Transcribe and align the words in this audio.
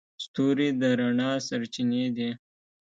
ستوري 0.23 0.67
د 0.79 0.83
رڼا 0.99 1.31
سرچینې 1.47 2.03
دي. 2.15 2.29